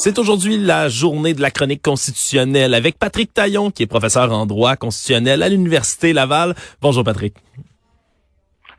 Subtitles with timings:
[0.00, 4.46] C'est aujourd'hui la journée de la chronique constitutionnelle avec Patrick Taillon, qui est professeur en
[4.46, 6.54] droit constitutionnel à l'Université Laval.
[6.80, 7.34] Bonjour Patrick.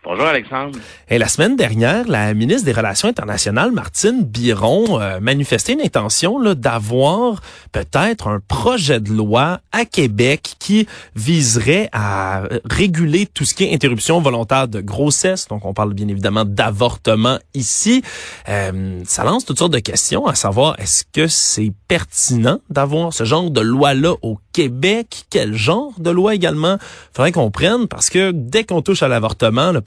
[0.09, 0.79] Bonjour Alexandre.
[1.07, 6.39] Et la semaine dernière, la ministre des Relations internationales, Martine Biron, euh, manifestait une intention
[6.55, 13.65] d'avoir peut-être un projet de loi à Québec qui viserait à réguler tout ce qui
[13.65, 15.47] est interruption volontaire de grossesse.
[15.47, 18.01] Donc, on parle bien évidemment d'avortement ici.
[18.47, 23.25] Euh, ça lance toutes sortes de questions, à savoir est-ce que c'est pertinent d'avoir ce
[23.25, 25.25] genre de loi-là au Québec?
[25.29, 26.79] Quel genre de loi également?
[27.13, 29.81] Faudrait qu'on prenne parce que dès qu'on touche à l'avortement, le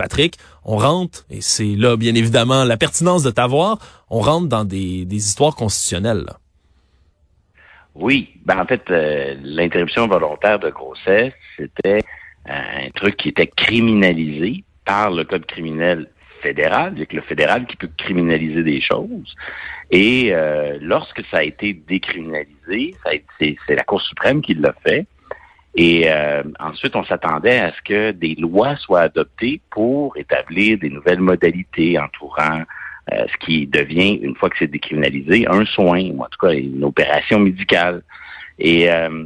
[0.65, 3.79] On rentre, et c'est là bien évidemment la pertinence de t'avoir,
[4.11, 6.27] on rentre dans des, histoires constitutionnelles.
[7.95, 12.01] Oui, ben en fait, euh, l'interruption volontaire de grossesse, c'était
[12.47, 16.09] un truc qui était criminalisé par le code criminel
[16.43, 19.35] fédéral, avec le fédéral qui peut criminaliser des choses.
[19.91, 22.95] Et euh, lorsque ça a été décriminalisé,
[23.39, 25.07] c'est la Cour suprême qui l'a fait.
[25.75, 30.91] Et euh, ensuite, on s'attendait à ce que des lois soient adoptées pour établir des
[30.91, 32.63] nouvelles modalités entourant
[33.13, 36.53] euh, ce qui devient, une fois que c'est décriminalisé, un soin, ou en tout cas
[36.53, 38.03] une opération médicale.
[38.59, 39.25] Et euh,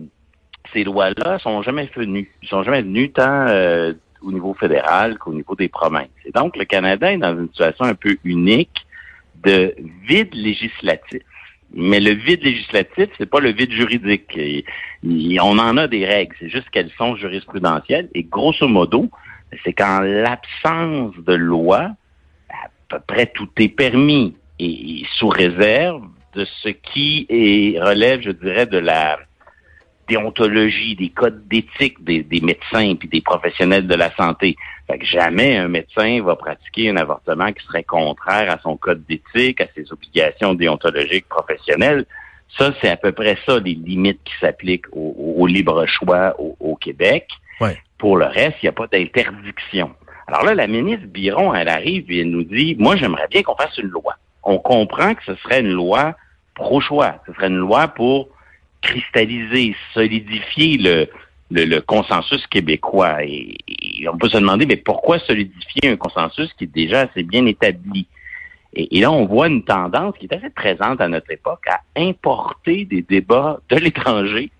[0.72, 2.30] ces lois-là sont jamais venues.
[2.42, 3.47] Ils sont jamais venues tant
[4.22, 6.08] au niveau fédéral qu'au niveau des provinces.
[6.25, 8.86] Et donc, le Canada est dans une situation un peu unique
[9.42, 9.75] de
[10.06, 11.22] vide législatif.
[11.78, 14.38] Mais le vide législatif, c'est pas le vide juridique.
[15.05, 18.08] on en a des règles, c'est juste qu'elles sont jurisprudentielles.
[18.14, 19.10] Et grosso modo,
[19.62, 21.91] c'est qu'en l'absence de loi,
[22.48, 26.02] à peu près tout est permis et, sous réserve
[26.34, 27.27] de ce qui
[27.78, 29.19] relève, je dirais, de la
[30.08, 34.56] déontologie, des codes d'éthique des, des médecins puis des professionnels de la santé.
[34.86, 39.04] Fait que jamais un médecin va pratiquer un avortement qui serait contraire à son code
[39.06, 42.06] d'éthique, à ses obligations déontologiques professionnelles.
[42.56, 47.28] Ça, c'est à peu près ça, les limites qui s'appliquent au, libre choix au, Québec.
[47.98, 49.91] Pour le reste, il n'y a pas d'interdiction.
[50.28, 53.56] Alors là, la ministre Biron, elle arrive et elle nous dit, moi, j'aimerais bien qu'on
[53.56, 54.14] fasse une loi.
[54.44, 56.14] On comprend que ce serait une loi
[56.54, 57.16] pro-choix.
[57.26, 58.28] Ce serait une loi pour
[58.86, 61.08] cristalliser, solidifier le,
[61.50, 63.24] le, consensus québécois.
[63.24, 63.56] Et,
[64.08, 68.06] on peut se demander, mais pourquoi solidifier un consensus qui est déjà assez bien établi?
[68.75, 71.80] Et, et, là, on voit une tendance qui est assez présente à notre époque à
[71.96, 74.50] importer des débats de l'étranger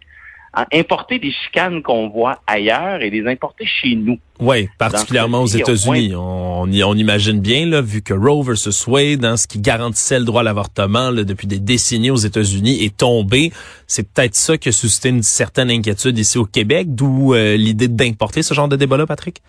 [0.72, 4.19] importer des chicanes qu'on voit ailleurs et les importer chez nous.
[4.41, 6.15] Oui, particulièrement aux États-Unis.
[6.15, 10.25] On, on, imagine bien, là, vu que Roe versus Wade, hein, ce qui garantissait le
[10.25, 13.53] droit à l'avortement depuis des décennies aux États-Unis, est tombé.
[13.87, 17.89] C'est peut-être ça qui a suscité une certaine inquiétude ici au Québec, d'où euh, l'idée
[17.89, 19.43] d'importer ce genre de débat-là, Patrick?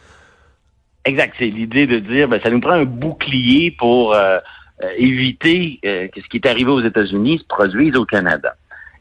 [1.06, 1.36] Exact.
[1.40, 4.40] C'est l'idée de dire, ben, ça nous prend un bouclier pour euh,
[4.84, 8.56] euh, éviter que ce qui est arrivé aux États-Unis se produise au Canada.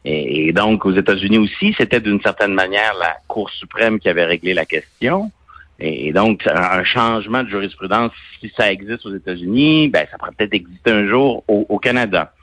[0.05, 4.53] Et, donc, aux États-Unis aussi, c'était d'une certaine manière la Cour suprême qui avait réglé
[4.53, 5.31] la question.
[5.79, 10.53] Et, donc, un changement de jurisprudence, si ça existe aux États-Unis, ben, ça pourrait peut-être
[10.53, 12.33] exister un jour au, Canada.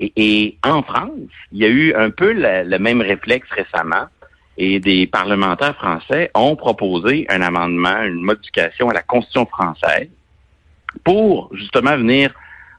[0.00, 1.10] Et, en France,
[1.52, 4.06] il y a eu un peu le, même réflexe récemment.
[4.56, 10.08] Et des parlementaires français ont proposé un amendement, une modification à la Constitution française
[11.04, 12.34] pour justement venir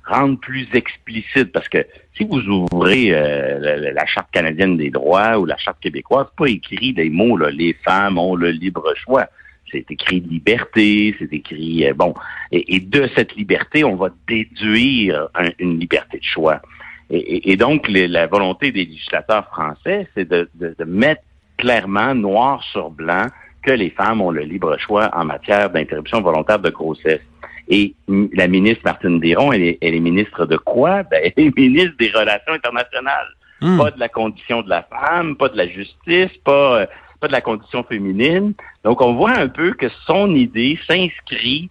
[0.06, 1.86] rendre plus explicite, parce que
[2.18, 6.94] si vous ouvrez euh, la, Charte canadienne des droits ou la Charte québécoise, pas écrit
[6.94, 9.28] des mots, là, les femmes ont le libre choix.
[9.72, 12.14] C'est écrit liberté, c'est écrit, euh, bon,
[12.52, 15.30] et, de cette liberté, on va déduire
[15.60, 16.62] une liberté de choix.
[17.10, 21.22] Et, donc, la volonté des législateurs français, c'est de, de, de mettre
[21.58, 23.28] clairement, noir sur blanc,
[23.64, 27.22] que les femmes ont le libre choix en matière d'interruption volontaire de grossesse.
[27.72, 31.04] Et la ministre Martine Biron, elle est, elle est ministre de quoi?
[31.10, 33.30] Ben, elle est ministre des Relations internationales.
[33.62, 33.78] Hmm.
[33.78, 36.86] Pas de la condition de la femme, pas de la justice, pas, euh,
[37.22, 38.54] pas de la condition féminine.
[38.84, 41.70] Donc, on voit un peu que son idée s'inscrit,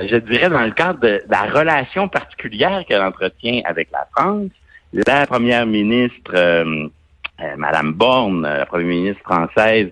[0.00, 4.50] je dirais, dans le cadre de la relation particulière qu'elle entretient avec la France.
[4.92, 6.88] La première ministre, euh,
[7.42, 9.90] euh, Madame Borne, la première ministre française,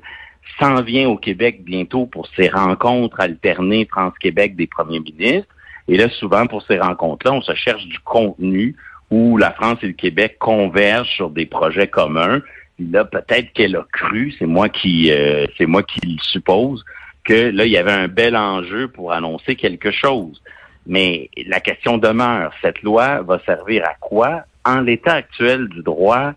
[0.59, 5.55] s'en vient au Québec bientôt pour ces rencontres alternées France-Québec des premiers ministres.
[5.89, 8.77] Et là, souvent, pour ces rencontres-là, on se cherche du contenu
[9.11, 12.41] où la France et le Québec convergent sur des projets communs.
[12.77, 16.85] Puis là, peut-être qu'elle a cru, c'est moi qui euh, c'est moi qui le suppose,
[17.25, 20.43] que là, il y avait un bel enjeu pour annoncer quelque chose.
[20.87, 24.43] Mais la question demeure, cette loi va servir à quoi?
[24.65, 26.33] En l'état actuel du droit,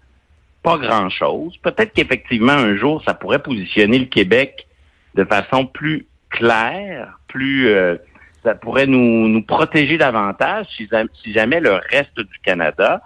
[0.63, 1.57] pas grand-chose.
[1.61, 4.67] Peut-être qu'effectivement, un jour, ça pourrait positionner le Québec
[5.15, 7.67] de façon plus claire, plus...
[7.69, 7.97] Euh,
[8.43, 10.87] ça pourrait nous, nous protéger davantage si,
[11.21, 13.01] si, jamais le reste du Canada,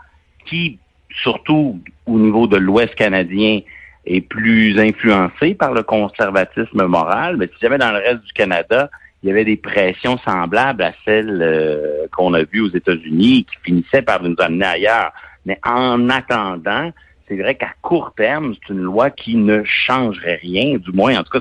[0.45, 0.77] qui
[1.24, 3.62] surtout au niveau de l'Ouest canadien,
[4.06, 7.38] est plus influencé par le conservatisme moral.
[7.38, 8.89] Mais si jamais dans le reste du Canada,
[9.21, 13.57] il y avait des pressions semblables à celles euh, qu'on a vues aux États-Unis qui
[13.63, 15.12] finissaient par nous amener ailleurs.
[15.45, 16.92] Mais en attendant,
[17.31, 21.24] c'est vrai qu'à court terme, c'est une loi qui ne changerait rien, du moins, en
[21.24, 21.39] tout cas,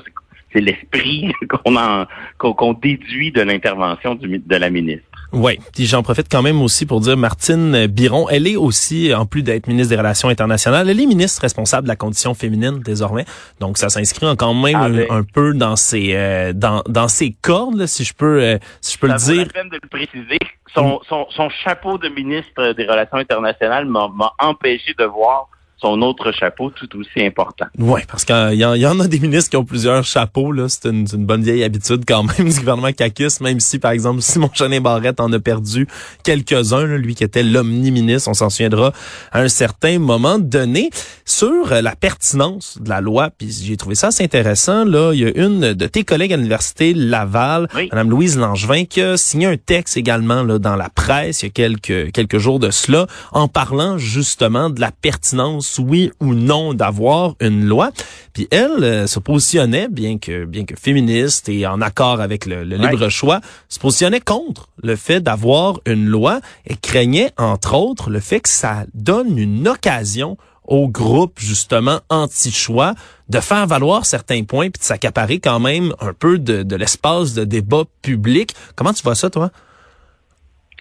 [0.53, 2.07] c'est l'esprit qu'on
[2.39, 5.07] qu'on déduit de l'intervention de la ministre.
[5.33, 9.27] Oui, puis j'en profite quand même aussi pour dire Martine Biron, elle est aussi, en
[9.27, 13.25] plus d'être ministre des Relations internationales, elle est ministre responsable de la condition féminine désormais.
[13.61, 15.07] Donc ça s'inscrit quand même ah, ben.
[15.11, 18.99] un, peu dans ses euh, dans, dans ses cordes, si je peux euh, si je
[18.99, 19.47] peux le dire.
[19.47, 20.39] La peine de le préciser.
[20.75, 20.99] Son, mm.
[21.09, 25.49] son, son chapeau de ministre des Relations internationales m'a empêché de voir
[25.81, 27.67] son autre chapeau tout aussi important.
[27.79, 30.53] Oui, parce qu'il y, y, en a des ministres qui ont plusieurs chapeaux.
[30.53, 30.69] là.
[30.69, 34.21] C'est une, une, bonne vieille habitude quand même du gouvernement CACUS, même si, par exemple,
[34.21, 35.87] Simon Chenin Barrette en a perdu
[36.25, 38.93] quelques-uns, lui qui était l'omni-ministre, on s'en souviendra
[39.33, 40.91] à un certain moment donné.
[41.25, 45.25] Sur la pertinence de la loi, puis j'ai trouvé ça assez intéressant, là, il y
[45.25, 49.57] a une de tes collègues à l'Université Laval, Mme Louise Langevin, qui a signé un
[49.57, 53.47] texte également là, dans la presse il y a quelques, quelques jours de cela, en
[53.47, 57.91] parlant justement de la pertinence oui ou non d'avoir une loi.
[58.33, 62.63] Puis elle euh, se positionnait, bien que bien que féministe et en accord avec le,
[62.63, 68.21] libre choix, se positionnait contre le fait d'avoir une loi et craignait entre autres le
[68.21, 72.95] fait que ça donne une occasion au groupe justement anti-choix
[73.29, 77.35] de faire valoir certains points puis de s'accaparer quand même un peu de, de l'espace
[77.35, 78.55] de débat public.
[78.77, 79.51] Comment tu vois ça, toi?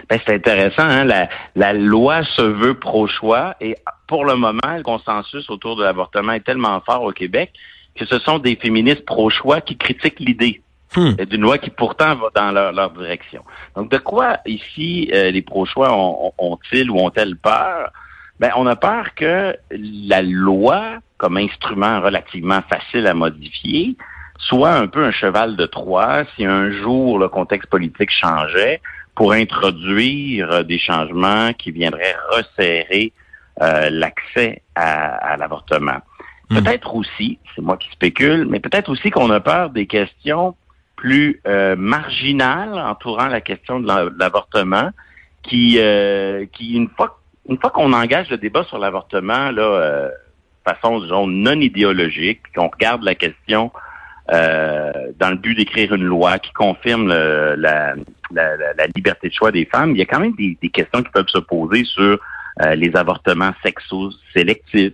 [0.10, 1.04] Ben, c'est intéressant, hein?
[1.04, 3.76] la, la loi se veut pro-choix et
[4.10, 7.54] pour le moment, le consensus autour de l'avortement est tellement fort au Québec
[7.96, 10.64] que ce sont des féministes pro-choix qui critiquent l'idée
[10.96, 11.14] hmm.
[11.30, 13.44] d'une loi qui pourtant va dans leur, direction.
[13.76, 15.96] Donc, de quoi ici euh, les pro-choix
[16.40, 17.94] ont-ils ou ont-elles peur?
[18.40, 23.96] Ben, on a peur que la loi, comme instrument relativement facile à modifier,
[24.40, 28.82] soit un peu un cheval de Troie si un jour le contexte politique changeait
[29.14, 33.14] pour introduire des changements qui viendraient resserrer
[33.62, 36.00] euh, l'accès à, l'avortement.
[36.50, 36.60] Hmm.
[36.60, 40.56] Peut-être aussi, c'est moi qui spécule, mais peut-être aussi qu'on a peur des questions
[40.96, 43.88] plus euh, marginales entourant la question de
[44.20, 44.92] l'avortement,
[45.44, 50.10] qui, euh, qui une fois, une fois qu'on engage le débat sur l'avortement, là, euh,
[50.66, 53.72] façon disons, non idéologique, qu'on regarde la question
[54.32, 57.96] euh, dans le but d'écrire une loi qui confirme la, la,
[58.32, 61.10] la, liberté de choix des femmes, il y a quand même des, des questions qui
[61.12, 62.20] peuvent se poser sur
[62.62, 64.94] euh, les avortements sexo-sélectifs.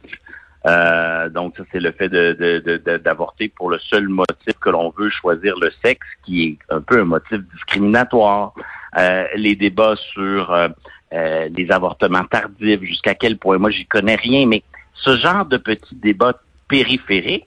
[0.68, 4.92] Euh, donc, ça, c'est le fait d'avorter de, de, pour le seul motif que l'on
[4.98, 8.54] veut choisir le sexe, qui est un peu un motif discriminatoire.
[8.98, 10.70] Euh, les débats sur euh,
[11.12, 14.64] les avortements tardifs, jusqu'à quel point, moi, j'y connais rien, mais
[14.94, 17.46] ce genre de petits débats périphériques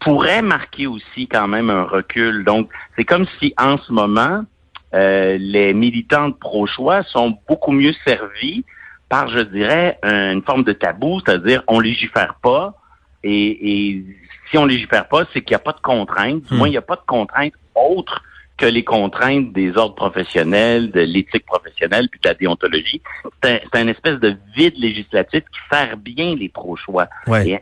[0.00, 2.44] pourrait marquer aussi quand même un recul.
[2.44, 4.44] Donc, c'est comme si en ce moment,
[4.92, 8.64] les militantes pro-choix sont beaucoup mieux servis
[9.10, 12.74] par, je dirais, une forme de tabou, c'est-à-dire on légifère pas,
[13.22, 14.02] et,
[14.50, 16.42] si on légifère pas, c'est qu'il n'y a pas de contraintes.
[16.44, 16.56] Du hmm.
[16.56, 18.22] moins, il n'y a pas de contraintes autres
[18.56, 23.00] que les contraintes des ordres professionnels, de l'éthique professionnelle, puis de la déontologie.
[23.42, 27.08] C'est un, espèce de vide législatif qui sert bien les pro-choix.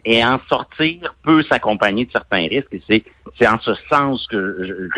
[0.05, 2.73] Et, en sortir peut s'accompagner de certains risques.
[2.73, 3.05] Et
[3.39, 4.89] c'est en ce sens que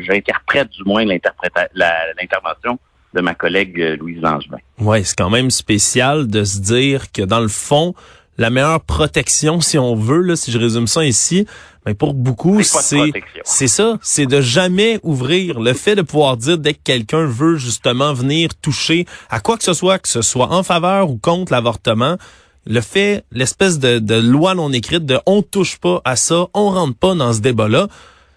[0.00, 2.78] j'interprète du moins l'intervention
[3.14, 4.58] de ma collègue euh, Louise Langevin.
[4.78, 7.94] Oui, c'est quand même spécial de se dire que dans le fond,
[8.38, 11.46] la meilleure protection, si on veut, là, si je résume ça ici,
[11.84, 13.12] mais ben, pour beaucoup, c'est
[13.44, 17.56] c'est ça, c'est de jamais ouvrir le fait de pouvoir dire dès que quelqu'un veut
[17.56, 21.52] justement venir toucher à quoi que ce soit, que ce soit en faveur ou contre
[21.52, 22.18] l'avortement,
[22.66, 26.70] le fait, l'espèce de, de loi non écrite de on touche pas à ça, on
[26.70, 27.88] rentre pas dans ce débat-là,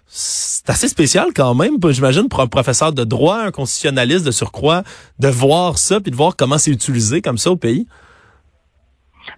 [0.06, 4.82] c'est assez spécial quand même, j'imagine, pour un professeur de droit, un constitutionnaliste de surcroît,
[5.18, 7.86] de voir ça puis de voir comment c'est utilisé comme ça au pays.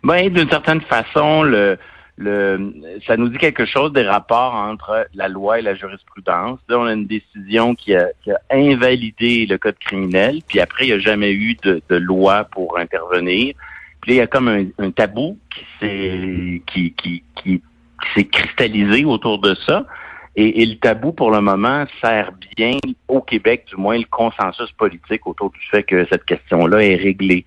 [0.02, 1.78] Ben, d'une certaine façon, le,
[2.18, 2.72] le,
[3.06, 6.58] ça nous dit quelque chose des rapports entre la loi et la jurisprudence.
[6.68, 8.08] Là, on a une décision qui a,
[8.50, 13.54] invalidé le code criminel, puis après, il n'y a jamais eu de, loi pour intervenir.
[14.00, 17.62] Puis là, il y a comme un, tabou qui s'est qui, qui, qui
[18.14, 19.86] s'est cristallisé autour de ça.
[20.40, 22.78] Et, le tabou, pour le moment, sert bien,
[23.08, 27.44] au Québec du moins, le consensus politique autour du fait que cette question-là est réglée.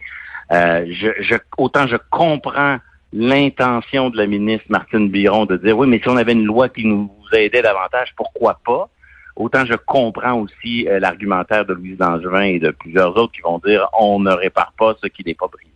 [0.51, 2.79] Euh, je, autant je comprends
[3.13, 6.67] l'intention de la ministre Martine Biron de dire oui, mais si on avait une loi
[6.67, 8.89] qui nous aidait davantage, pourquoi pas?
[9.37, 13.59] Autant je comprends aussi euh, l'argumentaire de Louise Langevin et de plusieurs autres qui vont
[13.59, 15.71] dire on ne répare pas ce qui n'est pas brisé.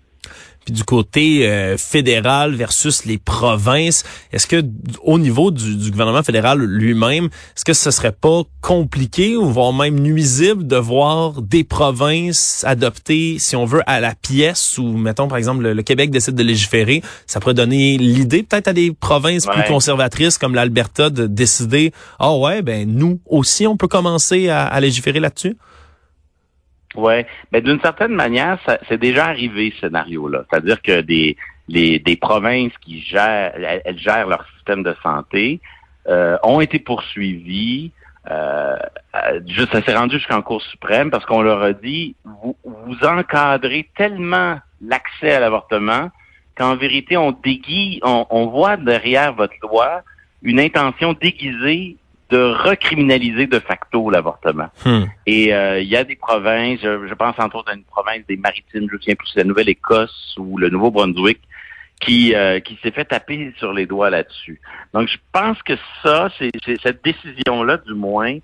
[0.65, 4.03] Puis du côté euh, fédéral versus les provinces,
[4.33, 4.63] est-ce que
[5.03, 9.99] au niveau du, gouvernement fédéral lui-même, est-ce que ce serait pas compliqué ou voire même
[9.99, 15.37] nuisible de voir des provinces adopter, si on veut, à la pièce ou mettons par
[15.37, 19.63] exemple le, Québec décide de légiférer, ça pourrait donner l'idée peut-être à des provinces plus
[19.67, 24.79] conservatrices comme l'Alberta de décider, ah oh ouais, ben nous aussi on peut commencer à
[24.79, 25.55] légiférer là-dessus?
[26.95, 30.43] Ouais, mais d'une certaine manière, c'est déjà arrivé ce scénario-là.
[30.49, 31.35] C'est-à-dire que des,
[31.67, 33.53] les, des provinces qui gèrent,
[33.85, 35.59] elles, gèrent leur système de santé,
[36.07, 37.91] euh, ont été poursuivies.
[38.29, 38.77] Euh,
[39.47, 43.89] juste, ça s'est rendu jusqu'en Cour suprême parce qu'on leur a dit vous, vous encadrez
[43.95, 46.09] tellement l'accès à l'avortement
[46.57, 50.01] qu'en vérité, on déguise, on, on voit derrière votre loi
[50.41, 51.97] une intention déguisée
[52.35, 54.67] de recriminaliser de facto l'avortement.
[54.85, 55.05] Hmm.
[55.25, 58.35] Et euh, il y a des provinces, je, pense entre autres à une province des
[58.35, 61.39] Maritimes, je souviens plus, la Nouvelle-Écosse ou le Nouveau-Brunswick,
[62.01, 64.59] qui, euh, qui s'est fait taper sur les doigts là-dessus.
[64.93, 65.73] Donc je pense que
[66.03, 66.51] ça, c'est
[66.83, 68.37] cette décision-là, du moins,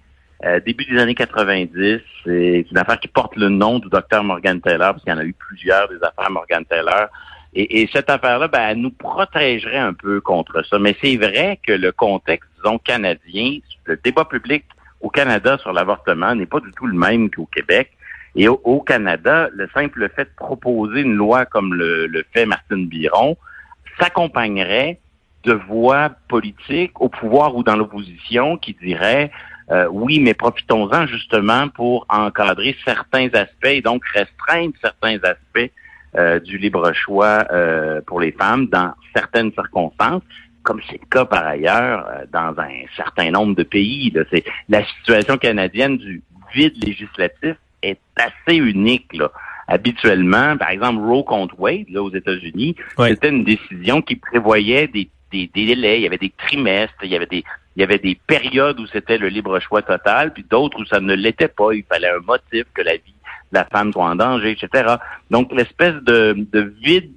[0.45, 4.61] euh, début des années 90, c'est une affaire qui porte le nom du docteur Morgan
[4.61, 7.09] Taylor, parce qu'il y en a eu plusieurs des affaires Morgan Taylor.
[7.53, 10.79] Et, et cette affaire-là, ben, elle nous protégerait un peu contre ça.
[10.79, 14.65] Mais c'est vrai que le contexte, disons, canadien, le débat public
[15.01, 17.91] au Canada sur l'avortement n'est pas du tout le même qu'au Québec.
[18.35, 23.35] Et au, Canada, le simple fait de proposer une loi comme le, fait Martine Biron
[23.99, 24.99] s'accompagnerait
[25.43, 29.31] de voix politiques au pouvoir ou dans l'opposition qui diraient
[29.71, 35.71] euh, oui, mais profitons-en justement pour encadrer certains aspects et donc restreindre certains aspects
[36.17, 40.23] euh, du libre choix euh, pour les femmes dans certaines circonstances,
[40.63, 44.13] comme c'est le cas par ailleurs euh, dans un certain nombre de pays.
[44.31, 46.21] C'est la situation canadienne du
[46.53, 49.13] vide législatif est assez unique.
[49.13, 49.31] Là.
[49.67, 55.09] Habituellement, par exemple, Roe contre Wade là, aux États-Unis, c'était une décision qui prévoyait des,
[55.31, 57.43] des, délais, il y avait des trimestres, il y avait des
[57.77, 60.99] il y avait des périodes où c'était le libre choix total, puis d'autres où ça
[60.99, 61.71] ne l'était pas.
[61.71, 63.15] Il fallait un motif que la vie
[63.51, 64.95] la femme soit en danger, etc.
[65.29, 66.47] Donc, l'espèce de,
[66.81, 67.11] vide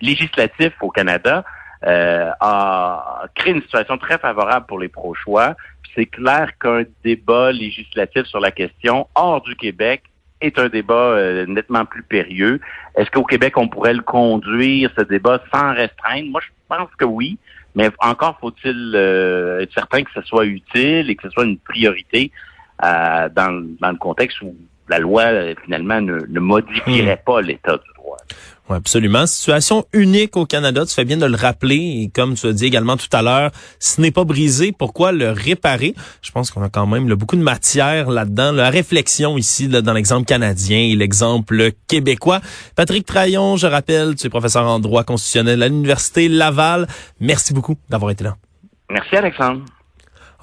[0.00, 1.44] législatif au Canada
[1.86, 5.54] euh, a créé une situation très favorable pour les pro-choix.
[5.94, 10.02] C'est clair qu'un débat législatif sur la question hors du Québec
[10.40, 12.60] est un débat euh, nettement plus périlleux.
[12.96, 16.30] Est-ce qu'au Québec, on pourrait le conduire, ce débat, sans restreindre?
[16.30, 17.38] Moi, je pense que oui,
[17.74, 21.58] mais encore faut-il euh, être certain que ce soit utile et que ce soit une
[21.58, 22.30] priorité
[22.82, 24.54] dans, dans le contexte où
[24.88, 27.24] la loi, euh, finalement, ne, modifierait hmm.
[27.24, 28.18] pas l'état du droit.
[28.70, 29.26] Oui, absolument.
[29.26, 31.76] Situation unique au Canada, tu fais bien de le rappeler.
[31.76, 35.30] Et comme tu as dit également tout à l'heure, ce n'est pas brisé, pourquoi le
[35.30, 35.94] réparer?
[36.22, 38.52] Je pense qu'on a quand même beaucoup de matière là-dedans.
[38.52, 42.40] La réflexion ici, dans l'exemple canadien et l'exemple québécois.
[42.74, 46.86] Patrick Traillon, je rappelle, tu es professeur en droit constitutionnel à l'Université Laval.
[47.20, 48.36] Merci beaucoup d'avoir été là.
[48.90, 49.60] Merci Alexandre.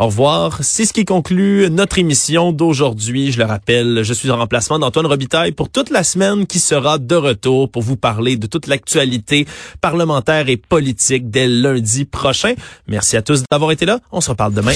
[0.01, 0.63] Au revoir.
[0.63, 3.31] C'est ce qui conclut notre émission d'aujourd'hui.
[3.31, 6.97] Je le rappelle, je suis en remplacement d'Antoine Robitaille pour toute la semaine qui sera
[6.97, 9.45] de retour pour vous parler de toute l'actualité
[9.79, 12.55] parlementaire et politique dès lundi prochain.
[12.87, 13.99] Merci à tous d'avoir été là.
[14.11, 14.73] On se reparle demain.